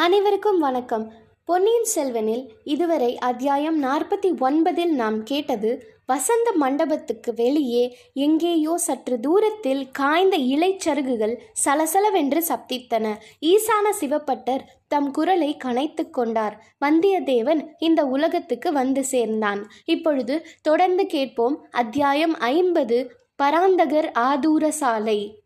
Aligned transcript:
அனைவருக்கும் 0.00 0.58
வணக்கம். 0.58 1.12
பொன்னியின் 1.44 1.84
செல்வனில் 1.84 2.48
இதுவரை 2.64 3.18
அத்தியாயம் 3.18 3.82
நாற்பத்தி 3.82 4.36
ஒன்பதில் 4.40 4.86
நாம் 4.86 5.22
கேட்டது 5.22 5.86
வசந்த 6.06 6.52
மண்டபத்துக்கு 6.52 7.34
வெளியே 7.34 7.98
எங்கேயோ 8.12 8.76
சற்று 8.76 9.20
தூரத்தில் 9.20 9.90
காய்ந்த 9.90 10.36
இலைச்சருகுகள் 10.36 11.36
சலசலவென்று 11.64 12.42
சப்தித்தன. 12.48 13.14
ஈசான 13.40 13.92
சிவப்பட்டர் 14.00 14.60
தம் 14.88 15.10
குரலை 15.10 15.56
கனைத்து 15.64 16.10
கொண்டார். 16.10 16.64
வந்தியத்தேவன் 16.84 17.66
இந்த 17.78 18.04
உலகத்துக்கு 18.04 18.72
வந்து 18.72 19.04
சேர்ந்தான். 19.04 19.70
இப்பொழுது 19.84 20.46
தொடர்ந்து 20.62 21.06
கேட்போம். 21.06 21.66
அத்தியாயம் 21.70 22.38
ஐம்பது 22.38 23.12
பராந்தகர் 23.42 24.10
ஆதூர 24.18 24.68
சாலை 24.68 25.37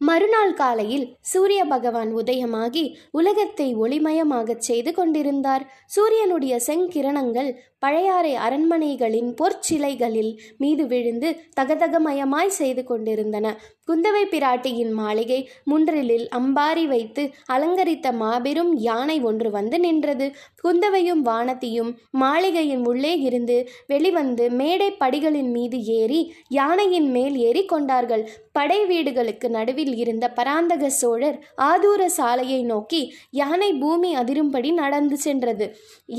மறுநாள் 0.00 0.54
காலையில் 0.54 1.04
சூரிய 1.20 1.64
பகவான் 1.64 2.10
உதயமாகி 2.16 2.82
உலகத்தை 3.10 3.76
ஒளிமயமாகச் 3.76 4.64
செய்து 4.68 4.92
கொண்டிருந்தார். 4.94 5.64
சூரியனுடைய 5.86 6.54
செங்கிரணங்கள் 6.66 7.50
பழையாறை 7.82 8.32
அரண்மனைகளின் 8.46 9.30
பொற்சிலைகளில் 9.40 10.32
மீது 10.58 10.84
விழுந்து 10.86 11.28
தகதகமயமாய் 11.60 12.58
செய்து 12.60 12.82
கொண்டிருந்தன. 12.84 13.46
குந்தவை 13.88 14.24
பிராட்டியின் 14.32 14.92
மாளிகை 14.92 15.38
முன்றிலில் 15.70 16.26
அம்பாரி 16.38 16.84
வைத்து 16.86 17.22
அலங்கரித்த 17.52 18.12
மாபெரும் 18.12 18.72
யானை 18.88 19.16
ஒன்று 19.20 19.48
வந்து 19.50 19.78
நின்றது. 19.80 20.26
குந்தவையும் 20.62 21.22
வானத்தியும் 21.26 21.90
மாளிகையின் 22.22 22.84
உள்ளே 22.90 23.14
இருந்து 23.20 23.56
வெளிவந்து 23.86 24.46
மேடை 24.60 24.88
படிகளின் 25.02 25.50
மீது 25.50 25.80
ஏறி 25.98 26.20
யானையின் 26.58 27.10
மேல் 27.10 27.36
ஏறி 27.48 27.64
கொண்டார்கள். 27.64 28.24
படை 28.52 28.78
வீடுகளுக்கு 28.84 29.50
நடுவில் 29.50 29.94
இருந்த 29.96 30.24
பராந்தக 30.38 30.90
சோழர் 31.00 31.38
ஆதூர 31.62 32.02
சாலையை 32.18 32.60
நோக்கி 32.62 33.02
யானை 33.40 33.70
பூமி 33.74 34.10
அதிரும்படி 34.16 34.72
நடந்து 34.72 35.18
சென்றது. 35.26 35.68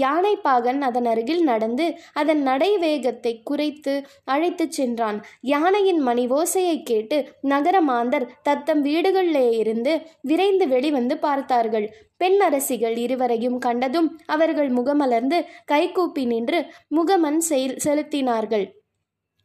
யானை 0.04 0.36
பாகன் 0.48 0.82
அதன் 0.82 1.06
அருகில் 1.06 1.44
நடந்து 1.54 1.88
அதன் 2.14 2.42
நடை 2.42 2.72
வேகத்தை 2.78 3.34
குறைத்து 3.44 3.94
அழைத்துச் 4.34 4.76
சென்றான். 4.78 5.20
யானையின் 5.54 6.02
மணி 6.08 6.26
ஓசையை 6.38 6.78
கேட்டு 6.84 7.20
நகர 7.54 7.76
மாந்தர் 7.82 8.30
தத்தம் 8.44 8.84
வீடுகளிலே 8.86 9.48
இருந்து 9.64 9.94
விரைந்து 10.22 10.68
வெளிவந்து 10.68 11.18
பார்த்தார்கள். 11.28 11.88
பெண் 12.22 12.40
அரசிகள் 12.42 12.98
இருவரையும் 12.98 13.60
கண்டதும் 13.60 14.10
அவர்கள் 14.36 14.72
முகமலர்ந்து 14.72 15.40
கைகூப்பி 15.66 16.24
நின்று 16.26 16.60
முகமன் 16.96 17.42
செயல் 17.50 17.78
செலுத்தினார்கள். 17.86 18.66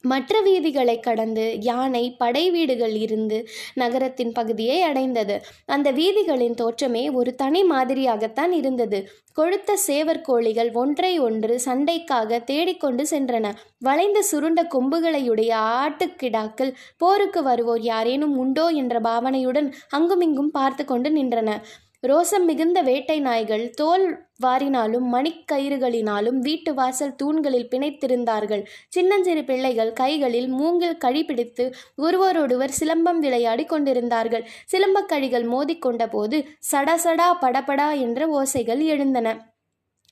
மற்ற 0.05 0.41
வீதிகளை 0.41 1.01
கடந்து 1.01 1.45
யானை 1.61 2.15
படை 2.19 2.51
வீடுகள் 2.51 2.95
இருந்து 2.95 3.39
நகரத்தின் 3.75 4.33
பகுதியை 4.33 4.83
அடைந்தது. 4.83 5.41
அந்த 5.67 5.93
வீதிகளின் 5.93 6.55
தோற்றமே 6.55 7.13
ஒரு 7.13 7.35
தனி 7.35 7.63
மாதிரியாகத்தான் 7.63 8.53
இருந்தது. 8.53 9.09
கொழுத்த 9.37 9.75
சேவர் 9.87 10.21
கோழிகள் 10.21 10.71
ஒன்றை 10.73 11.19
ஒன்று 11.19 11.61
சண்டைக்காக 11.65 12.45
தேடிக்கொண்டு 12.45 13.07
சென்றன. 13.11 13.53
வளைந்த 13.79 14.23
சுருண்ட 14.31 14.63
கொம்புகளையுடைய 14.75 15.53
ஆட்டுக்கிடாக்கள் 15.79 16.73
போருக்கு 16.97 17.43
வருவோர் 17.43 17.81
யாரேனும் 17.81 18.37
உண்டோ? 18.37 18.69
என்ற 18.69 19.01
பாவனையுடன் 19.01 19.73
அங்குமிங்கும் 19.89 20.51
பார்த்து 20.51 20.85
கொண்டு 20.85 21.11
நின்றன. 21.11 21.61
ரோசம் 22.07 22.45
மிகுந்த 22.45 22.83
வேட்டை 22.83 23.21
நாய்கள் 23.21 23.71
தோல் 23.71 24.05
வாரினாலும் 24.43 25.07
மணிக்கயிறுகளினாலும் 25.13 26.39
வீட்டு 26.39 26.75
வாசல் 26.75 27.15
தூண்களில் 27.15 27.69
பிணைத்திருந்தார்கள். 27.71 28.63
சின்னஞ்சிறு 28.89 29.45
பிள்ளைகள் 29.45 29.93
கைகளில் 29.93 30.49
மூங்கில் 30.49 30.97
கழி 30.97 31.25
பிடித்து 31.25 31.75
ஒருவரோடொருவர் 31.97 32.77
சிலம்பம் 32.81 33.19
விளையாடி 33.19 33.65
கொண்டிருந்தார்கள். 33.65 34.49
சிலம்பக்கழிகள் 34.73 35.47
மோதிக்கொண்ட 35.55 36.07
போது 36.09 36.39
சடசடா 36.73 37.29
படபடா 37.41 38.01
என்ற 38.01 38.43
ஓசைகள் 38.43 38.85
எழுந்தன. 38.85 39.57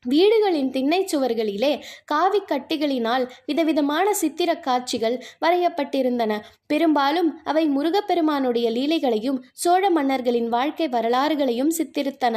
வீடுகளின் 0.09 0.71
திண்ணை 0.71 1.01
சுவர்களிலே 1.13 1.73
காவி 2.05 2.41
கட்டிகளினால் 2.41 3.25
விதவிதமான 3.47 4.15
சித்திர 4.15 4.51
காட்சிகள் 4.59 5.17
வரையப்பட்டிருந்தன. 5.41 6.33
பெரும்பாலும் 6.67 7.31
அவை 7.45 7.65
முருகப்பெருமானுடைய 7.69 8.67
லீலைகளையும் 8.71 9.41
சோழ 9.53 9.91
மன்னர்களின் 9.91 10.49
வாழ்க்கை 10.49 10.89
வரலாறுகளையும் 10.89 11.77
சித்தரித்தன. 11.79 12.37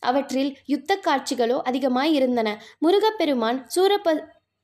அவற்றில் 0.00 0.52
யுத்த 0.66 1.00
காட்சிகளோ 1.06 1.56
அதிகமாய் 1.64 2.12
இருந்தன 2.14 2.48
முருகப்பெருமான் 2.78 3.58
சூரப 3.66 4.14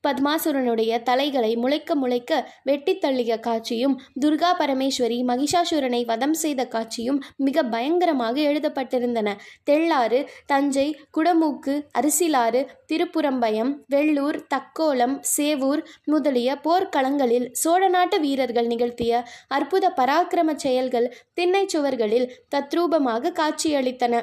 பத்மாசுரனுடைய 0.06 1.02
தலைகளை 1.02 1.52
முளைக்க 1.56 1.94
முளைக்க 1.94 2.40
வெட்டி 2.62 2.94
தள்ளிய 3.04 3.40
காட்சியும் 3.40 3.94
துர்கா 4.20 4.50
பரமேஸ்வரி 4.58 5.18
மகிஷாசுரனை 5.30 6.02
வதம் 6.04 6.36
செய்த 6.42 6.64
காட்சியும் 6.66 7.20
மிக 7.46 7.64
பயங்கரமாக 7.74 8.36
எழுதப்பட்டிருந்தன. 8.40 9.28
தெள்ளாறு 9.64 10.20
தஞ்சை 10.46 10.88
குடமூக்கு 11.10 11.74
அரிசிலாறு 11.98 12.62
திருப்புறம்பயம் 12.92 13.72
வெள்ளூர் 13.90 14.38
தக்கோலம் 14.54 15.16
சேவூர் 15.36 15.82
முதலிய 16.04 16.58
போர்க்களங்களில் 16.64 17.48
சோழ 17.62 17.88
நாட்டு 17.88 18.18
வீரர்கள் 18.20 18.66
நிகழ்த்திய 18.66 19.22
அற்புத 19.48 19.92
பராக்கிரம 19.96 20.54
செயல்கள் 20.56 21.08
திண்ணை 21.34 21.64
சுவர்களில் 21.74 22.30
தத்ரூபமாக 22.54 23.32
காட்சியளித்தன. 23.40 24.22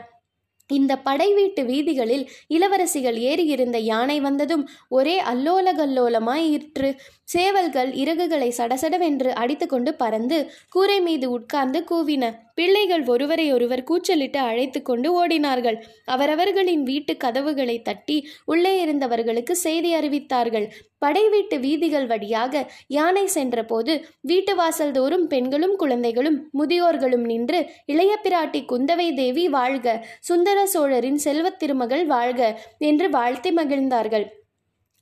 இந்த 0.74 0.94
படை 1.00 1.30
வீட்டு 1.34 1.62
வீதிகளில் 1.64 2.26
இளவரசிகள் 2.50 3.18
ஏறியிருந்த 3.30 3.78
யானை 3.84 4.18
வந்ததும் 4.20 4.66
ஒரே 4.90 5.16
அல்லோல 5.32 5.74
கல்லோலமாயிற்று 5.80 6.90
சேவல்கள் 7.34 7.92
இறகுகளை 7.96 8.50
சடசடவென்று 8.58 9.30
அடித்துக்கொண்டு 9.42 9.92
பறந்து 9.96 10.38
கூரை 10.70 10.98
மீது 11.02 11.28
உட்கார்ந்து 11.30 11.80
கூவின. 11.92 12.24
பிள்ளைகள் 12.54 13.06
ஒருவரை 13.06 13.54
ஒருவர் 13.54 13.84
கூச்சலிட்டு 13.84 14.40
அழைத்து 14.40 14.82
கொண்டு 14.82 15.26
ஓடினார்கள். 15.26 15.82
அவரவர்களின் 16.06 16.84
வீட்டு 16.84 17.18
கதவுகளை 17.18 17.82
தட்டி 17.82 18.28
உள்ளே 18.46 18.82
இருந்தவர்களுக்கு 18.82 19.56
செய்தி 19.56 19.96
அறிவித்தார்கள். 19.96 20.70
படை 20.98 21.30
வீட்டு 21.30 21.60
வீதிகள் 21.60 22.06
வழியாக 22.06 22.72
யானை 22.88 23.28
சென்றபோது 23.28 24.06
வீட்டு 24.22 24.56
வாசல் 24.56 24.92
தோறும் 24.92 25.28
பெண்களும் 25.28 25.76
குழந்தைகளும் 25.76 26.50
முதியோர்களும் 26.60 27.26
நின்று 27.26 27.70
இளைய 27.86 28.20
பிராட்டி 28.24 28.64
குந்தவை 28.72 29.16
தேவி 29.16 29.50
வாழ்க 29.50 30.06
சுந்தர 30.20 30.66
சோழரின் 30.66 31.18
செல்வத் 31.18 31.60
திருமகள் 31.60 32.06
வாழ்க 32.06 32.62
என்று 32.78 33.10
வாழ்த்தி 33.10 33.52
மகிழ்ந்தார்கள். 33.52 34.43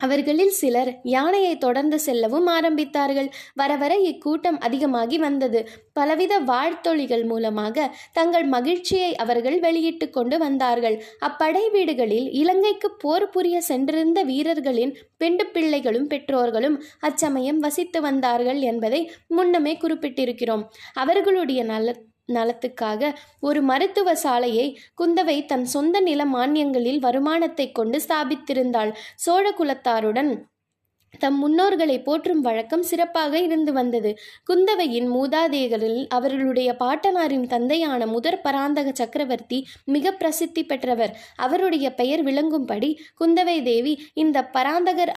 அவர்களில் 0.01 0.53
சிலர் 0.61 0.91
யானையை 1.03 1.53
தொடர்ந்து 1.57 1.99
செல்லவும் 1.99 2.47
ஆரம்பித்தார்கள். 2.47 3.29
வர 3.53 3.71
வர 3.75 3.93
இக்கூட்டம் 4.01 4.59
அதிகமாகி 4.59 5.17
வந்தது. 5.17 5.61
பலவித 5.93 6.33
வாழ்த்தொழிகள் 6.51 7.25
மூலமாக 7.25 7.87
தங்கள் 8.13 8.47
மகிழ்ச்சியை 8.47 9.11
அவர்கள் 9.15 9.59
வெளியிட்டு 9.59 10.09
கொண்டு 10.09 10.37
வந்தார்கள். 10.37 10.97
அப்படை 11.25 11.63
வீடுகளில் 11.71 12.27
இலங்கைக்கு 12.33 12.91
போர் 12.97 13.29
புரிய 13.29 13.57
சென்றிருந்த 13.61 14.21
வீரர்களின் 14.23 14.93
பெண்டு 15.17 15.45
பிள்ளைகளும் 15.45 16.07
பெற்றோர்களும் 16.07 16.77
அச்சமயம் 16.99 17.59
வசித்து 17.59 18.01
வந்தார்கள் 18.01 18.61
என்பதை 18.71 19.01
முன்னமே 19.27 19.75
குறிப்பிட்டிருக்கிறோம். 19.81 20.65
அவர்களுடைய 20.93 21.61
நல 21.63 21.95
நலத்துக்காக 22.31 23.11
ஒரு 23.39 23.61
மருத்துவ 23.61 24.15
சாலையை 24.15 24.67
குந்தவை 25.01 25.37
தன் 25.45 25.65
சொந்த 25.65 25.99
நில 25.99 26.25
மானியங்களில் 26.25 26.99
வருமானத்தை 26.99 27.67
கொண்டு 27.71 27.99
ஸ்தாபித்திருந்தாள். 28.07 28.93
சோழ 29.15 29.45
குலத்தாருடன் 29.59 30.31
தம் 31.19 31.37
முன்னோர்களை 31.39 31.95
போற்றும் 32.03 32.41
வழக்கம் 32.41 32.83
சிறப்பாக 32.83 33.33
இருந்து 33.39 33.71
வந்தது. 33.73 34.11
குந்தவையின் 34.49 35.09
மூதாதையர்களில் 35.15 36.05
அவர்களுடைய 36.07 36.69
பாட்டனாரின் 36.79 37.47
தந்தையான 37.47 38.07
முதற் 38.07 38.41
பராந்தக 38.41 38.91
சக்கரவர்த்தி 38.93 39.59
மிக 39.85 40.13
பிரசித்தி 40.13 40.63
பெற்றவர். 40.65 41.15
அவருடைய 41.37 41.87
பெயர் 41.93 42.23
விளங்கும்படி 42.23 42.91
குந்தவை 43.19 43.57
தேவி 43.63 43.95
இந்த 44.13 44.47
பராந்தகர் 44.53 45.13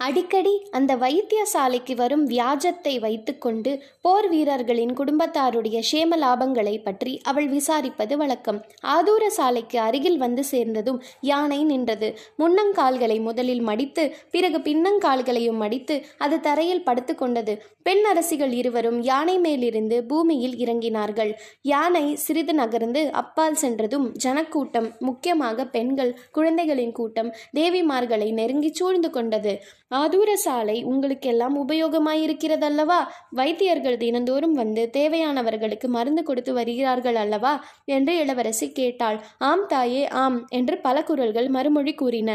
அடிக்கடி 0.00 0.52
அந்த 0.70 0.92
வைத்தியசாலைக்கு 0.96 1.94
வரும் 1.94 2.22
வியாஜத்தை 2.26 2.92
வைத்துக்கொண்டு 3.00 3.72
போர் 4.04 4.28
வீரர்களின் 4.28 4.94
குடும்பத்தாருடைய 5.00 5.78
சேம 5.90 6.16
லாபங்களை 6.22 6.74
பற்றி 6.82 7.12
அவள் 7.30 7.48
விசாரிப்பது 7.48 8.14
வழக்கம். 8.16 8.58
ஆதூர 8.94 9.24
சாலைக்கு 9.38 9.78
அருகில் 9.78 10.16
வந்து 10.18 10.44
சேர்ந்ததும் 10.44 11.00
யானை 11.30 11.60
நின்றது. 11.64 12.08
முன்னங்கால்களை 12.38 13.18
முதலில் 13.20 13.60
மடித்து 13.60 14.04
பிறகு 14.30 14.60
பின்னங்கால்களையும் 14.68 15.60
மடித்து 15.64 15.96
அது 16.18 16.38
தரையில் 16.40 16.86
படுத்து 16.88 17.14
கொண்டது. 17.14 17.54
பெண் 17.82 18.04
அரசிகள் 18.04 18.52
இருவரும் 18.52 18.98
யானை 19.02 19.36
மேலிருந்து 19.38 19.98
பூமியில் 20.04 20.56
இறங்கினார்கள். 20.64 21.34
யானை 21.72 22.04
சிறிது 22.24 22.54
நகர்ந்து 22.54 23.02
அப்பால் 23.22 23.60
சென்றதும் 23.64 24.08
ஜனக்கூட்டம் 24.24 24.88
முக்கியமாக 25.00 25.68
பெண்கள் 25.76 26.16
குழந்தைகளின் 26.32 26.96
கூட்டம் 27.00 27.30
தேவிமார்களை 27.60 28.30
நெருங்கி 28.32 28.72
சூழ்ந்து 28.72 29.10
கொண்டது. 29.10 29.54
ஆதூர 29.90 30.32
சாலை 30.34 30.84
உங்களுக்கெல்லாம் 30.84 31.54
உபயோகமாயிருக்கிறதல்லவா? 31.58 32.98
வைத்தியர்கள் 33.30 33.96
தினந்தோறும் 33.96 34.52
வந்து 34.52 34.90
தேவையானவர்களுக்கு 34.92 35.86
மருந்து 35.86 36.22
கொடுத்து 36.22 36.52
வருகிறார்கள் 36.52 37.14
அல்லவா? 37.14 37.64
என்று 37.84 38.16
இளவரசி 38.16 38.72
கேட்டாள். 38.72 39.18
ஆம் 39.38 39.66
தாயே 39.66 40.08
ஆம் 40.08 40.46
என்று 40.48 40.78
பல 40.78 41.02
குரல்கள் 41.02 41.48
மறுமொழி 41.48 41.94
கூறின. 41.94 42.30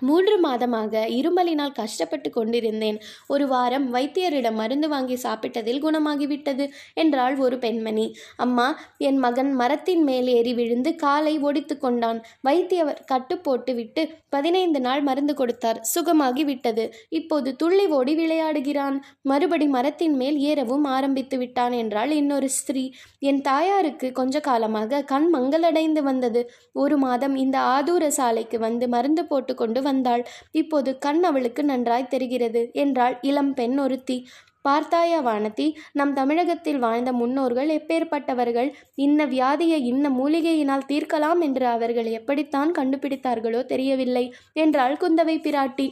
மூன்று 0.00 0.36
மாதமாக 0.46 1.02
இருமலினால் 1.18 1.72
கஷ்டப்பட்டு 1.72 2.30
கொண்டிருந்தேன். 2.30 2.98
ஒரு 3.26 3.46
வாரம் 3.46 3.86
வைத்தியரிடம் 3.94 4.58
மருந்து 4.60 4.88
வாங்கி 4.88 5.16
சாப்பிட்டதில் 5.22 5.82
குணமாகிவிட்டது 5.84 6.66
என்றாள் 6.94 7.36
ஒரு 7.36 7.58
பெண்மணி. 7.58 8.06
அம்மா 8.36 8.68
என் 9.08 9.16
மகன் 9.16 9.52
மரத்தின் 9.52 10.02
மேல் 10.02 10.28
ஏறி 10.36 10.54
விழுந்து 10.54 10.92
காலை 10.96 11.34
ஒடித்து 11.38 11.76
கொண்டான். 11.78 12.20
வைத்தியவர் 12.48 13.04
கட்டு 13.04 13.38
போட்டு 13.38 13.74
விட்டு 13.74 14.04
பதினைந்து 14.28 14.80
நாள் 14.80 15.02
மருந்து 15.02 15.34
கொடுத்தார். 15.34 15.80
சுகமாகி 15.94 16.44
விட்டது 16.44 16.84
இப்போது 17.08 17.56
துள்ளி 17.56 17.86
ஓடி 17.98 18.14
விளையாடுகிறான். 18.14 18.96
மறுபடி 19.22 19.66
மரத்தின் 19.66 20.16
மேல் 20.16 20.38
ஏறவும் 20.50 20.86
ஆரம்பித்து 20.96 21.38
விட்டான் 21.38 21.72
என்றாள் 21.72 22.10
இன்னொரு 22.10 22.48
ஸ்திரீ. 22.48 22.84
என் 23.18 23.40
தாயாருக்கு 23.40 24.08
கொஞ்ச 24.12 24.40
காலமாக 24.40 25.02
கண் 25.02 25.28
மங்களடைந்து 25.34 26.02
வந்தது. 26.02 26.40
ஒரு 26.72 26.96
மாதம் 26.98 27.34
இந்த 27.36 27.56
ஆதூர 27.74 28.06
சாலைக்கு 28.18 28.58
வந்து 28.58 28.88
மருந்து 28.88 29.24
போட்டு 29.24 29.54
கொண்டு 29.54 29.80
வந்தாள். 29.90 30.24
இப்போது 30.52 30.92
கண் 30.98 31.22
அவளுக்கு 31.22 31.64
நன்றாய் 31.64 32.12
தெரிகிறது 32.14 32.64
என்றாள் 32.74 33.16
இளம் 33.22 33.52
பெண் 33.54 33.78
ஒருத்தி. 33.78 34.18
பார்த்தாயா 34.62 35.18
வானதி 35.26 35.66
நம் 35.92 36.12
தமிழகத்தில் 36.12 36.78
வாழ்ந்த 36.78 37.10
முன்னோர்கள் 37.12 37.70
எப்பேற்பட்டவர்கள்? 37.76 38.68
இன்ன 38.94 39.26
வியாதியை 39.26 39.78
இன்ன 39.92 40.10
மூலிகையினால் 40.10 40.88
தீர்க்கலாம் 40.88 41.40
என்று 41.40 41.66
அவர்கள் 41.66 42.10
எப்படித்தான் 42.18 42.72
கண்டுபிடித்தார்களோ 42.78 43.62
தெரியவில்லை 43.64 44.24
என்றாள் 44.56 44.96
குந்தவை 45.00 45.36
பிராட்டி. 45.46 45.88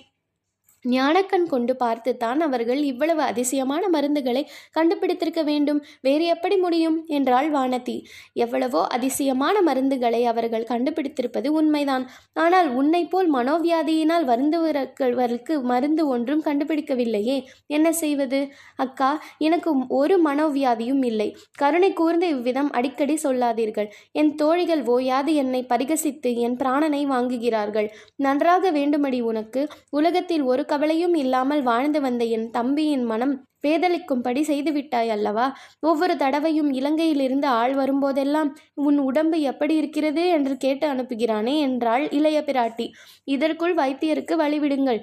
ஞானக்கண் 0.89 1.47
கொண்டு 1.47 1.77
பார்த்துத்தான் 1.77 2.41
அவர்கள் 2.41 2.81
இவ்வளவு 2.83 3.23
அதிசயமான 3.23 3.85
மருந்துகளை 3.89 4.43
கண்டுபிடித்திருக்க 4.79 5.43
வேண்டும். 5.45 5.81
வேறு 6.01 6.25
எப்படி 6.27 6.57
முடியும்? 6.57 6.97
என்றாள் 7.09 7.51
வானதி. 7.53 7.97
எவ்வளவோ 8.45 8.83
அதிசயமான 8.87 9.57
மருந்துகளை 9.69 10.23
அவர்கள் 10.25 10.69
கண்டுபிடித்திருப்பது 10.71 11.51
உண்மைதான். 11.61 12.05
ஆனால் 12.37 12.69
உன்னை 12.75 13.03
போல் 13.05 13.31
மனோவியாதியினால் 13.35 14.27
வருந்துவர்களுக்கு 14.31 15.57
மருந்து 15.63 16.05
ஒன்றும் 16.09 16.45
கண்டுபிடிக்கவில்லையே. 16.45 17.39
என்ன 17.67 17.87
செய்வது? 17.93 18.41
அக்கா 18.77 19.11
எனக்கு 19.39 19.71
ஒரு 20.01 20.17
மனோவியாதியும் 20.25 21.03
இல்லை. 21.05 21.29
கருணை 21.55 21.93
கூர்ந்த 21.93 22.27
இவ்விதம் 22.27 22.71
அடிக்கடி 22.71 23.17
சொல்லாதீர்கள். 23.17 23.89
என் 24.13 24.33
தோழிகள் 24.35 24.85
ஓயாது 24.87 25.33
என்னை 25.35 25.63
பரிகசித்து 25.69 26.31
என் 26.37 26.57
பிராணனை 26.57 27.03
வாங்குகிறார்கள். 27.15 27.89
நன்றாக 28.17 28.71
வேண்டுமடி 28.71 29.21
உனக்கு. 29.23 29.63
உலகத்தில் 29.91 30.43
ஒரு 30.43 30.63
கவலையும் 30.79 31.15
இல்லாமல் 31.15 31.63
வாழ்ந்து 31.63 32.01
வந்த 32.01 32.25
என் 32.25 32.45
தம்பியின் 32.51 33.05
மனம் 33.05 33.33
பேதலிக்கும்படி 33.63 34.43
செய்துவிட்டாய் 34.43 35.09
அல்லவா? 35.09 35.47
ஒவ்வொரு 35.81 36.15
தடவையும் 36.17 36.69
இலங்கையிலிருந்து 36.73 37.47
ஆள் 37.53 37.75
வரும்போதெல்லாம் 37.75 38.51
உன் 38.75 38.99
உடம்பு 38.99 39.39
எப்படி 39.41 39.75
இருக்கிறது? 39.77 40.25
என்று 40.29 40.57
கேட்டு 40.57 40.87
அனுப்புகிறானே 40.95 41.55
என்றாள் 41.59 42.05
இளைய 42.11 42.41
பிராட்டி. 42.47 42.87
இதற்குள் 43.29 43.75
வைத்தியருக்கு 43.75 44.37
வழிவிடுங்கள். 44.37 45.01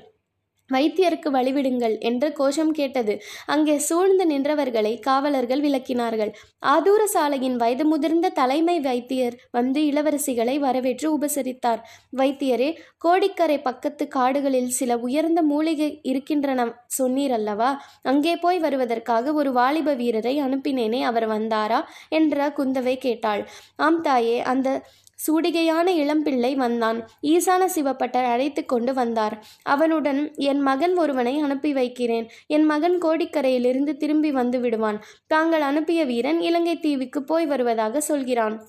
வைத்தியருக்கு 0.69 1.29
வழிவிடுங்கள் 1.31 1.99
என்று 1.99 2.33
கோஷம் 2.33 2.71
கேட்டது. 2.71 3.13
அங்கே 3.45 3.77
சூழ்ந்து 3.77 4.25
நின்றவர்களை 4.25 4.99
காவலர்கள் 4.99 5.61
விளக்கினார்கள். 5.61 6.31
ஆதூர 6.65 7.03
சாலையின் 7.05 7.55
வயது 7.55 7.85
முதிர்ந்த 7.85 8.29
தலைமை 8.29 8.77
வைத்தியர் 8.79 9.35
வந்து 9.51 9.81
இளவரசிகளை 9.81 10.59
வரவேற்று 10.59 11.07
உபசரித்தார். 11.17 11.81
வைத்தியரே 12.17 12.69
கோடிக்கரை 12.97 13.57
பக்கத்து 13.61 14.07
காடுகளில் 14.07 14.69
சில 14.69 14.97
உயர்ந்த 14.97 15.41
மூலிகை 15.41 15.99
இருக்கின்றன 16.03 16.67
சொன்னீர் 16.97 17.31
அல்லவா? 17.31 17.71
அங்கே 18.03 18.35
போய் 18.35 18.59
வருவதற்காக 18.59 19.33
ஒரு 19.33 19.51
வாலிப 19.51 19.93
வீரரை 19.93 20.35
அனுப்பினேனே 20.41 21.01
அவர் 21.03 21.27
வந்தாரா? 21.27 21.81
என்ற 22.09 22.53
குந்தவை 22.57 22.97
கேட்டாள். 22.97 23.43
ஆம் 23.75 24.01
தாயே 24.01 24.37
அந்த 24.41 24.69
சூடிகையான 25.15 25.87
இளம்பிள்ளை 25.91 26.55
வந்தான். 26.55 27.09
ஈசான 27.23 27.65
சிவப்பட்டர் 27.75 28.25
அழைத்து 28.25 28.65
கொண்டு 28.65 28.93
வந்தார். 28.93 29.45
அவனுடன் 29.63 30.33
என் 30.35 30.59
மகன் 30.59 30.97
ஒருவனை 30.97 31.39
அனுப்பி 31.39 31.73
வைக்கிறேன். 31.73 32.29
என் 32.47 32.63
மகன் 32.63 32.97
கோடிக்கரையிலிருந்து 32.97 33.97
திரும்பி 33.97 34.31
வந்து 34.31 34.59
விடுவான். 34.59 35.03
தாங்கள் 35.27 35.61
அனுப்பிய 35.61 36.05
வீரன் 36.05 36.41
இலங்கை 36.41 36.79
தீவுக்கு 36.79 37.23
போய் 37.23 37.45
வருவதாக 37.45 38.01
சொல்கிறான். 38.01 38.67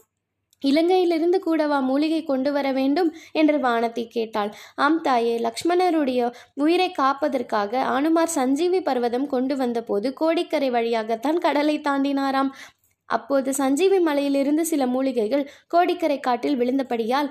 இலங்கையிலிருந்து 0.67 1.39
கூடவா 1.39 1.81
மூலிகை 1.81 2.25
கொண்டு 2.25 2.53
வர 2.53 2.73
வேண்டும்? 2.73 3.15
என்று 3.33 3.59
வானதி 3.59 4.07
கேட்டாள். 4.07 4.55
ஆம் 4.75 5.01
தாயே 5.01 5.39
லக்ஷ்மணருடைய 5.39 6.33
உயிரை 6.55 6.93
காப்பதற்காக 6.93 7.83
அனுமார் 7.83 8.29
சஞ்சீவி 8.29 8.81
பர்வதம் 8.81 9.27
கொண்டு 9.27 9.57
வந்தபோது 9.57 10.13
கோடிக்கரை 10.13 10.71
வழியாகத்தான் 10.71 11.39
கடலை 11.39 11.81
தாண்டினாராம். 11.81 12.49
அப்போது 13.09 13.55
சஞ்சீவி 13.55 13.99
மலையிலிருந்து 13.99 14.67
சில 14.67 14.87
மூலிகைகள் 14.87 15.49
கோடிக்கரை 15.69 16.21
காட்டில் 16.21 16.57
விழுந்தபடியால் 16.57 17.31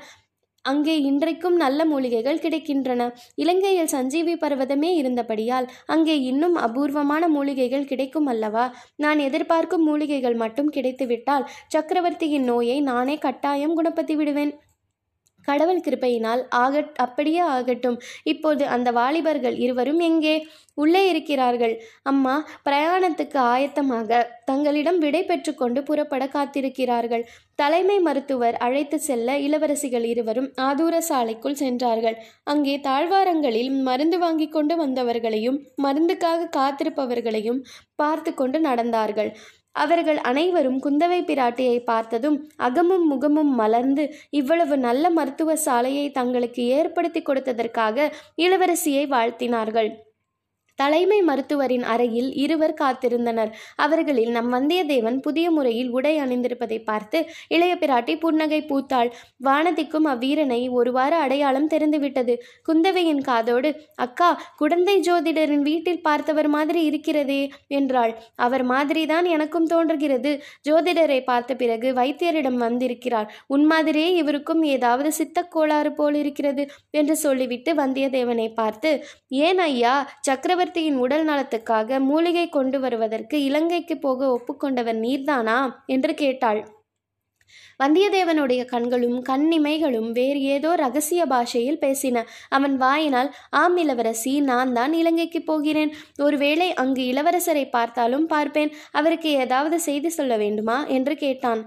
அங்கே 0.66 1.02
இன்றைக்கும் 1.02 1.56
நல்ல 1.56 1.86
மூலிகைகள் 1.86 2.40
கிடைக்கின்றன. 2.40 3.02
இலங்கையில் 3.36 3.88
சஞ்சீவி 3.88 4.34
பர்வதமே 4.34 4.90
இருந்தபடியால் 4.96 5.68
அங்கே 5.86 6.22
இன்னும் 6.22 6.56
அபூர்வமான 6.56 7.28
மூலிகைகள் 7.28 7.86
கிடைக்கும் 7.86 8.26
அல்லவா? 8.26 8.76
நான் 8.96 9.20
எதிர்பார்க்கும் 9.20 9.84
மூலிகைகள் 9.84 10.36
மட்டும் 10.36 10.70
கிடைத்துவிட்டால் 10.70 11.48
சக்கரவர்த்தியின் 11.68 12.44
நோயை 12.44 12.82
நானே 12.82 13.18
கட்டாயம் 13.18 13.78
குணப்படுத்தி 13.78 14.16
விடுவேன் 14.16 14.54
கடவுள் 15.46 15.86
கிருபையினால் 15.88 16.44
ஆகட் 16.56 16.92
அப்படியே 17.06 17.42
ஆகட்டும். 17.56 17.98
இப்போது 18.34 18.64
அந்த 18.68 18.92
வாலிபர்கள் 18.92 19.58
இருவரும் 19.58 20.04
எங்கே? 20.10 20.36
உள்ளே 20.78 21.02
இருக்கிறார்கள். 21.10 21.74
அம்மா 22.04 22.34
பிரயாணத்துக்கு 22.66 23.38
ஆயத்தமாக 23.52 24.20
தங்களிடம் 24.46 24.98
விடை 24.98 25.22
பெற்றுக்கொண்டு 25.24 25.82
புறப்பட 25.84 26.24
காத்திருக்கிறார்கள். 26.28 27.24
தலைமை 27.56 27.98
மருத்துவர் 28.00 28.56
அழைத்து 28.58 28.98
செல்ல 29.00 29.38
இளவரசிகள் 29.40 30.06
இருவரும் 30.14 30.50
ஆதூர 30.62 30.96
சாலைக்குள் 31.10 31.60
சென்றார்கள். 31.64 32.18
அங்கே 32.44 32.76
தாழ்வாரங்களில் 32.90 33.72
மருந்து 33.82 34.20
வாங்கி 34.20 34.48
கொண்டு 34.48 34.76
வந்தவர்களையும் 34.84 35.60
மருந்துக்காக 35.84 36.50
காத்திருப்பவர்களையும் 36.58 37.62
பார்த்து 37.96 38.34
கொண்டு 38.34 38.60
நடந்தார்கள். 38.60 39.32
அவர்கள் 39.76 40.20
அனைவரும் 40.30 40.80
குந்தவை 40.86 41.20
பிராட்டியை 41.30 41.78
பார்த்ததும் 41.84 42.38
அகமும் 42.68 43.06
முகமும் 43.08 43.54
மலர்ந்து 43.62 44.06
இவ்வளவு 44.40 44.78
நல்ல 44.78 45.10
மருத்துவ 45.10 45.56
சாலையை 45.66 46.08
தங்களுக்கு 46.12 46.64
ஏற்படுத்தி 46.80 47.22
கொடுத்ததற்காக 47.22 48.08
இளவரசியை 48.38 49.06
வாழ்த்தினார்கள். 49.16 49.90
தலைமை 50.76 51.22
மருத்துவரின் 51.22 51.84
அறையில் 51.84 52.34
இருவர் 52.34 52.74
காத்திருந்தனர். 52.82 53.52
அவர்களில் 53.76 54.32
நம் 54.32 54.54
வந்தியத்தேவன் 54.54 55.18
புதிய 55.18 55.52
முறையில் 55.52 55.90
உடை 55.90 56.20
அணிந்திருப்பதை 56.20 56.84
பார்த்து 56.84 57.20
இளைய 57.48 57.76
பிராட்டி 57.76 58.20
புன்னகை 58.20 58.62
பூத்தாள். 58.62 59.12
வானதிக்கும் 59.44 60.08
அவ்வீரனை 60.08 60.70
ஒருவாறு 60.70 61.16
அடையாளம் 61.16 61.68
தெரிந்துவிட்டது. 61.68 62.44
குந்தவையின் 62.68 63.22
காதோடு 63.22 63.72
அக்கா 63.96 64.30
குடந்தை 64.58 65.00
ஜோதிடரின் 65.00 65.62
வீட்டில் 65.62 66.02
பார்த்தவர் 66.02 66.48
மாதிரி 66.48 66.84
இருக்கிறதே 66.84 67.42
என்றாள். 67.68 68.14
அவர் 68.36 68.64
மாதிரிதான் 68.64 69.26
எனக்கும் 69.26 69.66
தோன்றுகிறது. 69.66 70.34
ஜோதிடரை 70.70 71.24
பார்த்த 71.24 71.56
பிறகு 71.56 71.94
வைத்தியரிடம் 71.94 72.58
வந்திருக்கிறார். 72.58 73.32
உன் 73.48 73.66
மாதிரியே 73.66 74.14
இவருக்கும் 74.16 74.64
ஏதாவது 74.64 75.12
சித்தக் 75.12 75.52
கோளாறு 75.52 75.94
போல் 75.94 76.14
இருக்கிறது 76.14 76.64
என்று 76.92 77.16
சொல்லிவிட்டு 77.16 77.74
வந்தியத்தேவனை 77.74 78.54
பார்த்து 78.54 78.92
ஏன் 79.28 79.58
ஐயா 79.60 79.94
சக்கரவர்த்தி 80.22 80.64
சக்கரவர்த்தியின் 80.66 81.02
உடல் 81.04 81.26
நலத்துக்காக 81.26 81.98
மூலிகை 82.00 82.44
கொண்டு 82.50 82.78
வருவதற்கு 82.80 83.38
இலங்கைக்கு 83.44 83.96
போக 83.98 84.30
ஒப்புக்கொண்டவர் 84.30 84.98
நீர்தானா? 85.00 85.58
என்று 85.86 86.12
கேட்டாள். 86.14 86.62
வந்தியத்தேவனுடைய 87.84 88.62
கண்களும் 88.66 89.18
கண்ணிமைகளும் 89.30 90.10
வேறு 90.12 90.40
ஏதோ 90.46 90.70
ரகசிய 90.76 91.22
பாஷையில் 91.26 91.80
பேசின. 91.80 92.24
அவன் 92.50 92.76
வாயினால் 92.78 93.30
ஆம் 93.52 93.78
இளவரசி 93.78 94.34
நான் 94.42 94.74
தான் 94.74 94.94
இலங்கைக்கு 94.94 95.42
போகிறேன். 95.42 95.92
ஒருவேளை 96.20 96.70
அங்கு 96.74 97.04
இளவரசரை 97.14 97.66
பார்த்தாலும் 97.70 98.26
பார்ப்பேன். 98.26 98.72
அவருக்கு 98.92 99.32
ஏதாவது 99.38 99.80
செய்தி 99.80 100.10
சொல்ல 100.10 100.36
வேண்டுமா? 100.38 100.80
என்று 100.90 101.16
கேட்டான். 101.16 101.62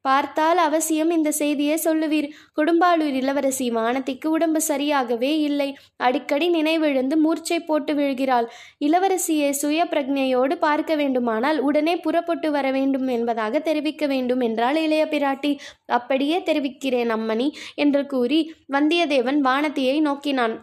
பார்த்தால் 0.00 0.56
அவசியம் 0.56 1.10
இந்த 1.10 1.30
செய்தியை 1.30 1.80
சொல்லுவீர். 1.84 2.28
குடும்பாளூர் 2.56 3.12
இளவரசி 3.12 3.70
வானதிக்கு 3.70 4.26
உடம்பு 4.26 4.60
சரியாகவே 4.68 5.38
இல்லை. 5.40 5.76
அடிக்கடி 5.96 6.50
நினைவிழந்து 6.50 7.16
மூர்ச்சை 7.16 7.60
போட்டு 7.60 7.94
விழுகிறாள். 7.94 8.46
இளவரசியை 8.78 9.50
சுய 9.50 9.84
பிரஜையோடு 9.84 10.54
பார்க்க 10.54 10.96
வேண்டுமானால் 10.96 11.60
உடனே 11.60 11.96
புறப்பட்டு 11.96 12.50
வர 12.50 12.70
வேண்டும் 12.70 13.06
என்பதாக 13.06 13.58
தெரிவிக்க 13.58 14.06
வேண்டும் 14.06 14.40
என்றாள் 14.40 14.76
இளைய 14.76 15.04
பிராட்டி. 15.10 15.58
அப்படியே 15.86 16.42
தெரிவிக்கிறேன் 16.42 17.10
அம்மணி 17.10 17.50
என்று 17.74 18.06
கூறி 18.06 18.54
வந்தியத்தேவன் 18.72 19.40
வானதியை 19.40 20.00
நோக்கினான். 20.00 20.56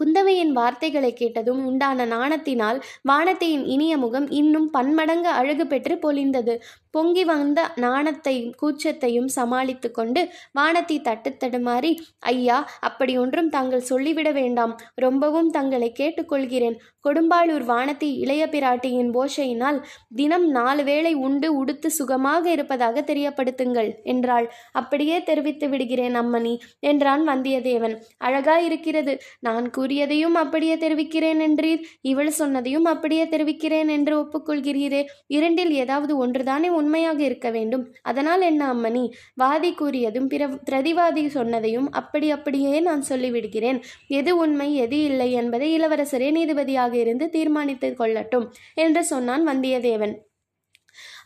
குந்தவையின் 0.00 0.52
வார்த்தைகளை 0.52 1.12
கேட்டதும் 1.12 1.60
உண்டான 1.64 2.06
நாணத்தினால் 2.06 2.80
வானத்தையின் 3.02 3.66
இனிய 3.66 3.94
முகம் 3.96 4.28
இன்னும் 4.30 4.70
பன்மடங்கு 4.70 5.30
அழகு 5.32 5.66
பெற்று 5.66 5.96
பொலிந்தது 5.96 6.56
பொங்கி 6.90 7.24
வந்த 7.24 7.60
நாணத்தையும் 7.76 8.50
கூச்சத்தையும் 8.60 9.28
சமாளித்து 9.28 9.88
கொண்டு 9.90 10.20
வானத்தை 10.52 10.96
தட்டு 11.00 11.30
தடுமாறி 11.38 11.92
ஐயா 12.32 12.58
அப்படி 12.80 13.12
ஒன்றும் 13.18 13.48
தாங்கள் 13.48 13.88
சொல்லிவிட 13.90 14.28
வேண்டாம். 14.32 14.74
ரொம்பவும் 14.94 15.50
தங்களை 15.50 15.88
கேட்டுக்கொள்கிறேன். 15.92 16.76
கொடும்பாளூர் 17.04 17.64
வானத்தை 17.64 18.08
இளைய 18.18 18.42
பிராட்டியின் 18.46 19.10
போஷையினால் 19.16 19.78
தினம் 20.14 20.46
நாலு 20.50 20.84
வேளை 20.84 21.12
உண்டு 21.26 21.48
உடுத்து 21.56 21.90
சுகமாக 21.90 22.44
இருப்பதாக 22.50 23.04
தெரியப்படுத்துங்கள் 23.06 23.90
என்றாள். 24.04 24.46
அப்படியே 24.72 25.18
தெரிவித்து 25.22 25.68
விடுகிறேன் 25.68 26.16
அம்மணி 26.16 26.54
என்றான் 26.80 27.24
வந்தியத்தேவன். 27.28 27.96
அழகாயிருக்கிறது. 28.24 29.14
நான் 29.40 29.70
கூறியதையும் 29.84 30.34
அப்படியே 30.34 30.76
தெரிவிக்கிறேன் 30.76 31.40
என்றீர். 31.40 31.82
இவள் 32.00 32.32
சொன்னதையும் 32.38 32.84
அப்படியே 32.84 33.28
தெரிவிக்கிறேன் 33.28 33.88
என்று 33.88 34.20
ஒப்புக்கொள்கிறீரே. 34.20 35.04
இரண்டில் 35.26 35.72
ஏதாவது 35.72 36.26
ஒன்றுதானே 36.26 36.68
உண்மையாக 36.68 37.22
இருக்க 37.22 37.50
வேண்டும். 37.50 37.94
அதனால் 38.02 38.40
என்ன 38.40 38.74
அம்மணி? 38.74 39.10
வாதி 39.34 39.74
கூறியதும் 39.80 40.26
பிற 40.26 40.46
பிரதிவாதி 40.46 41.24
சொன்னதையும் 41.34 41.86
அப்படி 41.90 42.30
அப்படியே 42.30 42.80
நான் 42.80 43.04
சொல்லிவிடுகிறேன். 43.08 43.82
எது 44.08 44.36
உண்மை 44.36 44.74
எது 44.76 45.02
இல்லை 45.04 45.32
என்பதை 45.32 45.80
இளவரசரே 45.80 46.30
நீதிபதியாக 46.30 46.92
இருந்து 46.94 47.28
தீர்மானித்துக் 47.28 48.00
கொள்ளட்டும் 48.00 48.46
என்று 48.74 49.04
சொன்னான் 49.04 49.48
வந்தியத்தேவன். 49.48 50.14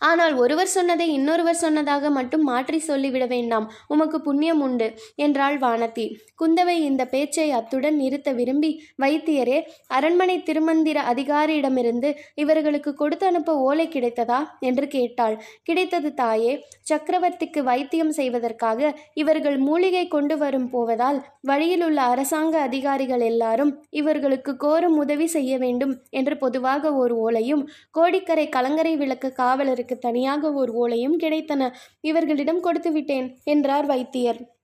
ஆனால் 0.00 0.34
ஒருவர் 0.34 0.72
சொன்னதை 0.74 1.06
இன்னொருவர் 1.08 1.60
சொன்னதாக 1.60 2.10
மட்டும் 2.10 2.44
மாற்றி 2.44 2.78
சொல்லிவிட 2.80 3.24
வேண்டாம். 3.26 3.66
உமக்கு 3.86 4.18
புண்ணியம் 4.20 4.60
உண்டு 4.60 4.88
என்றாள் 5.16 5.58
வானதி. 5.58 6.06
குந்தவை 6.42 6.76
இந்த 6.80 7.02
பேச்சை 7.04 7.46
அத்துடன் 7.50 7.96
நிறுத்த 7.96 8.32
விரும்பி 8.32 8.70
வைத்தியரே 9.02 9.58
அரண்மனை 9.88 10.36
திருமந்திர 10.42 10.98
அதிகாரியிடமிருந்து 11.12 12.10
இவர்களுக்கு 12.34 12.92
கொடுத்து 12.94 13.26
அனுப்ப 13.26 13.56
ஓலை 13.60 13.86
கிடைத்ததா? 13.88 14.40
என்று 14.60 14.86
கேட்டாள். 14.88 15.36
கிடைத்தது 15.62 16.10
தாயே 16.14 16.52
சக்கரவர்த்திக்கு 16.88 17.60
வைத்தியம் 17.62 18.12
செய்வதற்காக 18.12 18.92
இவர்கள் 19.14 19.58
மூலிகை 19.58 20.04
கொண்டு 20.08 20.36
வரும் 20.38 20.68
போவதால் 20.70 21.18
வழியில் 21.42 21.84
உள்ள 21.84 22.00
அரசாங்க 22.02 22.54
அதிகாரிகள் 22.60 23.20
எல்லாரும் 23.20 23.72
இவர்களுக்கு 23.90 24.52
கோரும் 24.56 24.96
உதவி 24.96 25.26
செய்ய 25.26 25.52
வேண்டும் 25.58 25.94
என்று 26.10 26.34
பொதுவாக 26.38 26.92
ஒரு 26.94 27.14
ஓலையும் 27.18 27.64
கோடிக்கரை 27.90 28.46
கலங்கரை 28.48 28.94
விளக்கு 28.96 29.32
காவலருக்கு 29.32 29.87
தனியாக 29.96 30.52
ஒரு 30.52 30.72
ஓலையும் 30.72 31.18
கிடைத்தன. 31.18 31.72
இவர்களிடம் 32.00 32.60
கொடுத்து 32.60 32.92
விட்டேன் 32.92 33.38
என்றார் 33.44 33.86
வைத்தியர். 33.86 34.56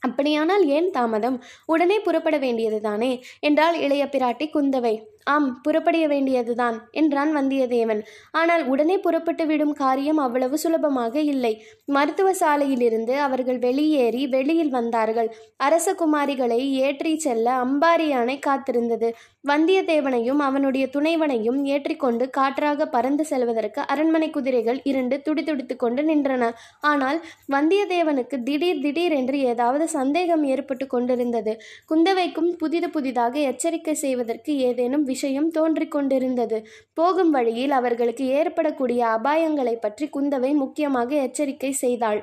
அப்படியானால் 0.00 0.66
ஏன் 0.66 0.90
தாமதம்? 0.90 1.42
உடனே 1.66 2.00
புறப்பட 2.00 2.38
வேண்டியதுதானே? 2.38 3.22
என்றாள் 3.40 3.78
இளைய 3.80 4.04
பிராட்டி 4.04 4.50
குந்தவை. 4.54 5.04
ஆம் 5.26 5.48
புறப்படைய 5.64 6.04
வேண்டியதுதான் 6.08 6.76
என்றான் 6.92 7.32
வந்தியத்தேவன். 7.36 8.00
ஆனால் 8.32 8.62
உடனே 8.64 8.96
புறப்பட்டு 8.98 9.44
விடும் 9.46 9.74
காரியம் 9.74 10.20
அவ்வளவு 10.26 10.58
சுலபமாக 10.58 11.14
இல்லை. 11.32 11.52
மருத்துவ 11.88 12.28
சாலையிலிருந்து 12.40 13.14
அவர்கள் 13.26 13.58
வெளியேறி 13.58 14.22
வெளியில் 14.26 14.72
வந்தார்கள். 14.78 15.30
அரச 15.58 15.94
குமாரிகளை 15.94 16.60
ஏற்றி 16.86 17.12
செல்ல 17.18 17.46
அம்பாரி 17.64 18.06
யானை 18.08 18.36
காத்திருந்தது. 18.38 19.10
வந்தியத்தேவனையும் 19.44 20.40
அவனுடைய 20.46 20.84
துணைவனையும் 20.94 21.60
ஏற்றிக்கொண்டு 21.74 22.24
காற்றாக 22.30 22.86
பறந்து 22.86 23.24
செல்வதற்கு 23.24 23.80
அரண்மனை 23.92 24.28
குதிரைகள் 24.30 24.80
இரண்டு 24.82 25.16
துடிதுடித்து 25.26 25.76
கொண்டு 25.76 26.02
நின்றன. 26.02 26.50
ஆனால் 26.82 27.18
வந்தியத்தேவனுக்கு 27.54 28.38
திடீர் 28.48 28.82
திடீர் 28.82 29.16
என்று 29.20 29.38
ஏதாவது 29.52 29.86
சந்தேகம் 29.88 30.44
ஏற்பட்டு 30.54 30.86
கொண்டிருந்தது. 30.86 31.54
குந்தவைக்கும் 31.90 32.50
புதிது 32.62 32.90
புதிதாக 32.90 33.34
எச்சரிக்கை 33.50 33.96
செய்வதற்கு 34.04 34.52
ஏதேனும் 34.68 35.06
விஷயம் 35.12 35.50
தோன்றிக் 35.50 35.90
கொண்டிருந்தது. 35.90 36.58
போகும் 36.94 37.30
வழியில் 37.30 37.70
அவர்களுக்கு 37.70 38.26
ஏற்படக்கூடிய 38.40 39.00
அபாயங்களை 39.16 39.76
பற்றி 39.76 40.06
குந்தவை 40.16 40.52
முக்கியமாக 40.54 41.10
எச்சரிக்கை 41.26 41.72
செய்தாள். 41.84 42.20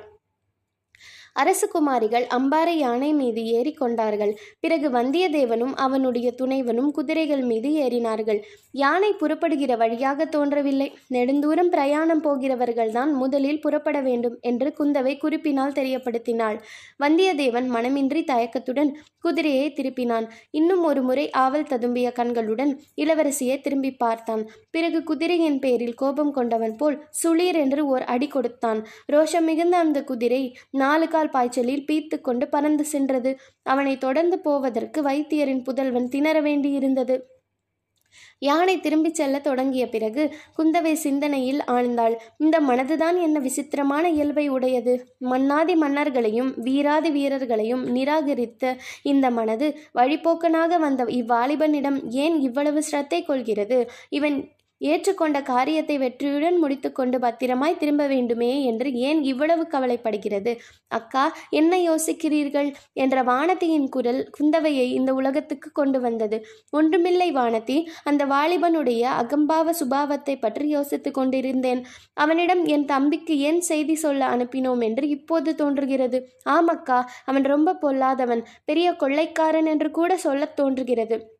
அரசகுமாரிகள் 1.42 2.26
அம்பாறை 2.36 2.74
யானை 2.76 3.10
மீது 3.12 3.42
ஏறி 3.56 3.72
கொண்டார்கள். 3.72 4.32
பிறகு 4.60 4.88
வந்தியத்தேவனும் 4.90 5.74
அவனுடைய 5.76 6.28
துணைவனும் 6.40 6.90
குதிரைகள் 6.90 7.42
மீது 7.42 7.70
ஏறினார்கள். 7.84 8.40
யானை 8.70 9.10
புறப்படுகிற 9.12 9.72
வழியாக 9.76 10.26
தோன்றவில்லை. 10.26 10.88
நெடுந்தூரம் 11.14 11.70
பிரயாணம் 11.74 12.22
போகிறவர்கள்தான் 12.24 13.12
முதலில் 13.12 13.60
புறப்பட 13.60 14.00
வேண்டும் 14.00 14.36
என்று 14.40 14.68
குந்தவை 14.78 15.14
குறிப்பினால் 15.18 15.72
தெரியப்படுத்தினாள். 15.72 16.58
வந்தியத்தேவன் 17.04 17.68
மனமின்றி 17.76 18.22
தயக்கத்துடன் 18.24 18.92
குதிரையை 19.20 19.68
திருப்பினான். 19.72 20.26
இன்னும் 20.50 20.82
ஒரு 20.84 21.00
முறை 21.02 21.24
ஆவல் 21.44 21.68
ததும்பிய 21.70 22.08
கண்களுடன் 22.12 22.72
இளவரசியை 22.96 23.56
திரும்பி 23.60 23.90
பார்த்தான். 23.94 24.42
பிறகு 24.70 24.98
குதிரையின் 25.02 25.58
பேரில் 25.58 25.94
கோபம் 25.94 26.32
கொண்டவன் 26.32 26.76
போல் 26.76 26.98
சுளீர் 27.22 27.58
என்று 27.64 27.82
ஓர் 27.86 28.04
அடி 28.14 28.26
கொடுத்தான். 28.26 28.80
ரோஷம் 29.12 29.48
மிகுந்த 29.50 29.76
அந்த 29.76 29.98
குதிரை 30.04 30.42
நாலு 30.82 31.08
கால் 31.08 31.25
பாய்ச்சலில் 31.28 31.84
பீத்து 31.92 32.20
கொண்டு 32.20 32.48
பறந்து 32.48 32.84
சென்றது. 32.84 33.38
அவனை 33.62 33.98
தொடர்ந்து 33.98 34.38
போவதற்கு 34.38 35.02
வைத்தியரின் 35.02 35.62
புதல்வன் 35.62 36.08
திணற 36.08 36.40
வேண்டியிருந்தது. 36.40 37.16
யானை 38.38 38.80
திரும்பிச் 38.80 39.14
செல்ல 39.14 39.38
தொடங்கிய 39.38 39.88
பிறகு 39.88 40.34
குந்தவை 40.58 40.92
சிந்தனையில் 40.92 41.62
ஆழ்ந்தாள். 41.66 42.14
இந்த 42.38 42.60
மனதுதான் 42.60 43.22
என்ன 43.22 43.38
விசித்திரமான 43.38 44.10
இயல்பை 44.10 44.48
உடையது. 44.48 44.94
மன்னாதி 45.18 45.74
மன்னர்களையும் 45.74 46.54
வீராதி 46.56 47.10
வீரர்களையும் 47.10 47.86
நிராகரித்த 47.86 48.74
இந்த 49.02 49.30
மனது 49.30 49.78
வழிபோக்கனாக 49.94 50.78
வந்த 50.78 51.04
இவ்வாலிபனிடம் 51.04 52.06
ஏன் 52.08 52.40
இவ்வளவு 52.40 52.82
சிரத்தை 52.82 53.22
கொள்கிறது? 53.22 53.90
இவன் 54.08 54.38
ஏற்றுக்கொண்ட 54.80 55.42
காரியத்தை 55.42 55.98
வெற்றியுடன் 55.98 56.56
முடித்துக்கொண்டு 56.56 57.18
பத்திரமாய் 57.18 57.76
திரும்ப 57.76 58.06
வேண்டுமே 58.06 58.64
என்று 58.64 58.92
ஏன் 58.92 59.22
இவ்வளவு 59.22 59.66
கவலைப்படுகிறது? 59.70 60.52
அக்கா 60.88 61.36
என்ன 61.50 61.78
யோசிக்கிறீர்கள்? 61.78 62.74
என்ற 62.92 63.22
வானதியின் 63.22 63.88
குரல் 63.88 64.30
குந்தவையை 64.38 64.86
இந்த 64.90 65.14
உலகத்துக்கு 65.14 65.70
கொண்டு 65.72 66.00
வந்தது. 66.00 66.44
ஒன்றுமில்லை 66.70 67.32
வானதி 67.32 67.78
அந்த 68.04 68.26
வாலிபனுடைய 68.26 69.02
அகம்பாவ 69.16 69.74
சுபாவத்தை 69.80 70.36
பற்றி 70.40 70.68
யோசித்துக் 70.68 71.14
கொண்டிருந்தேன். 71.14 71.82
அவனிடம் 72.14 72.64
என் 72.64 72.84
தம்பிக்கு 72.84 73.38
ஏன் 73.38 73.60
செய்தி 73.60 73.94
சொல்ல 73.94 74.26
அனுப்பினோம் 74.26 74.84
என்று 74.84 75.08
இப்போது 75.08 75.54
தோன்றுகிறது. 75.54 76.20
ஆமக்கா 76.50 77.04
அவன் 77.24 77.42
ரொம்ப 77.42 77.78
பொல்லாதவன் 77.82 78.44
பெரிய 78.64 78.92
கொள்ளைக்காரன் 78.92 79.66
என்று 79.66 79.90
கூட 79.90 80.16
சொல்லத் 80.16 80.56
தோன்றுகிறது. 80.56 81.35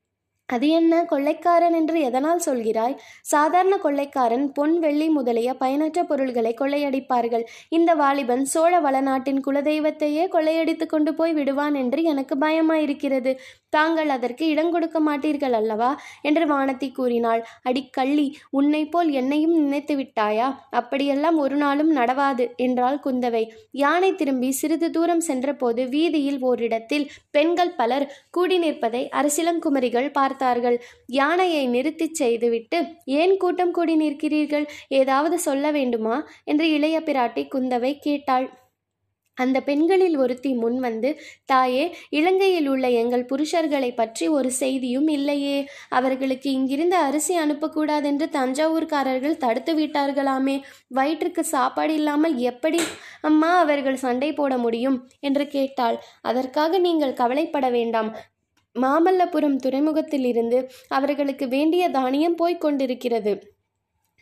அது 0.48 0.66
என்ன 0.68 1.04
கொள்ளைக்காரன் 1.04 1.72
என்று 1.72 2.00
எதனால் 2.00 2.42
சொல்கிறாய்? 2.46 2.94
சாதாரண 3.22 3.74
கொள்ளைக்காரன் 3.76 4.52
பொன் 4.52 4.78
வெள்ளி 4.78 5.08
முதலிய 5.08 5.54
பயனற்ற 5.54 6.04
பொருள்களை 6.04 6.54
கொள்ளையடிப்பார்கள். 6.60 7.44
இந்த 7.68 7.94
வாலிபன் 7.94 8.44
சோழ 8.44 8.80
வளநாட்டின் 8.80 9.40
குலதெய்வத்தையே 9.46 10.24
கொள்ளையடித்து 10.28 10.86
கொண்டு 10.86 11.14
போய் 11.14 11.32
விடுவான் 11.32 11.74
என்று 11.74 12.02
எனக்கு 12.02 12.36
பயமாயிருக்கிறது. 12.36 13.32
தாங்கள் 13.68 14.08
அதற்கு 14.08 14.44
இடம் 14.46 14.70
கொடுக்க 14.70 15.00
மாட்டீர்கள் 15.00 15.52
அல்லவா? 15.52 15.90
என்று 16.22 16.46
வானதி 16.46 16.92
கூறினாள். 16.92 17.42
அடிக்கள்ளி 17.68 18.26
உன்னை 18.50 18.82
போல் 18.86 19.10
என்னையும் 19.10 19.56
நினைத்து 19.58 19.96
விட்டாயா? 19.96 20.48
அப்படியெல்லாம் 20.70 21.38
ஒரு 21.38 21.56
நாளும் 21.56 21.92
நடவாது 21.96 22.46
என்றாள் 22.56 23.00
குந்தவை. 23.04 23.44
யானை 23.70 24.14
திரும்பி 24.14 24.50
சிறிது 24.52 24.90
தூரம் 24.90 25.20
சென்றபோது 25.20 25.82
வீதியில் 25.88 26.40
ஓரிடத்தில் 26.42 27.10
பெண்கள் 27.30 27.74
பலர் 27.74 28.08
கூடி 28.30 28.58
நிற்பதை 28.58 29.02
அரசிலங்குமரிகள் 29.12 30.08
பார்த்தார்கள். 30.37 30.78
யானையை 31.07 31.64
நிறுத்திச் 31.66 32.14
செய்துவிட்டு 32.14 32.78
ஏன் 33.05 33.37
கூட்டம் 33.37 33.71
கூடி 33.71 33.97
நிற்கிறீர்கள்? 33.97 34.66
ஏதாவது 34.88 35.38
சொல்ல 35.38 35.71
வேண்டுமா? 35.71 36.19
என்று 36.45 36.69
இளைய 36.71 37.00
பிராட்டி 37.00 37.45
குந்தவை 37.55 37.93
கேட்டாள். 37.99 38.47
அந்த 39.38 39.59
பெண்களில் 39.61 40.16
ஒருத்தி 40.16 40.50
முன் 40.52 40.78
வந்து 40.78 41.09
தாயே 41.45 41.83
இலங்கையில் 42.09 42.69
உள்ள 42.69 42.88
எங்கள் 42.90 43.25
புருஷர்களை 43.33 43.95
பற்றி 43.95 44.28
ஒரு 44.28 44.50
செய்தியும் 44.50 45.09
இல்லையே. 45.09 45.59
அவர்களுக்கு 45.88 46.49
இங்கிருந்து 46.50 46.97
அரிசி 46.97 47.38
அனுப்பக்கூடாதென்று 47.38 48.28
தஞ்சாவூர்காரர்கள் 48.28 49.37
தடுத்து 49.37 49.75
விட்டார்களாமே. 49.78 50.57
வயிற்றுக்கு 50.88 51.45
சாப்பாடு 51.45 51.95
இல்லாமல் 51.95 52.37
எப்படி 52.37 52.81
அம்மா 53.21 53.59
அவர்கள் 53.59 53.97
சண்டை 53.97 54.33
போட 54.33 54.59
முடியும்? 54.59 54.99
என்று 55.21 55.47
கேட்டாள். 55.47 55.99
அதற்காக 56.23 56.78
நீங்கள் 56.78 57.12
கவலைப்பட 57.12 57.69
வேண்டாம். 57.69 58.11
மாமல்லபுரம் 58.76 59.56
துறைமுகத்திலிருந்து 59.56 60.71
அவர்களுக்கு 60.88 61.49
வேண்டிய 61.49 61.88
தானியம் 61.88 62.35
போய்க் 62.35 62.61
கொண்டிருக்கிறது. 62.61 63.54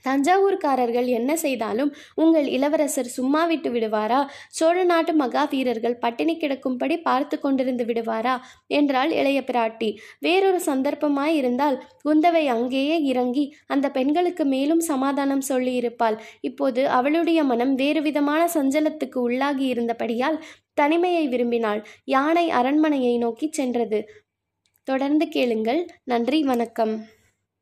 தஞ்சாவூர்காரர்கள் 0.05 1.07
என்ன 1.07 1.37
செய்தாலும் 1.37 1.95
உங்கள் 2.15 2.47
இளவரசர் 2.47 3.07
சும்மா 3.07 3.45
விட்டு 3.45 3.71
விடுவாரா? 3.71 4.27
சோழ 4.49 4.85
நாட்டு 4.85 5.13
மகா 5.13 5.45
வீரர்கள் 5.45 5.97
பட்டினி 5.97 6.37
கிடக்கும்படி 6.37 6.99
பார்த்து 6.99 7.39
கொண்டிருந்து 7.43 7.85
விடுவாரா? 7.85 8.39
என்றாள் 8.67 9.11
இளைய 9.11 9.45
பிராட்டி. 9.47 9.97
வேறொரு 10.19 10.61
சந்தர்ப்பமாய் 10.67 11.35
இருந்தால் 11.35 11.85
குந்தவை 12.05 12.47
அங்கேயே 12.47 13.03
இறங்கி 13.03 13.55
அந்த 13.67 13.91
பெண்களுக்கு 13.91 14.45
மேலும் 14.45 14.81
சமாதானம் 14.81 15.47
சொல்லியிருப்பாள். 15.49 16.19
இப்போது 16.41 16.89
அவளுடைய 16.89 17.45
மனம் 17.45 17.75
வேறு 17.75 18.03
விதமான 18.03 18.49
சஞ்சலத்துக்கு 18.55 19.17
உள்ளாகி 19.17 19.67
இருந்தபடியால் 19.67 20.39
தனிமையை 20.75 21.29
விரும்பினாள். 21.29 21.85
யானை 22.05 22.51
அரண்மனையை 22.51 23.19
நோக்கி 23.19 23.49
சென்றது. 23.51 23.99
தொடர்ந்து 24.85 25.29
கேளுங்கள். 25.29 25.87
நன்றி 26.05 26.43
வணக்கம். 26.43 27.05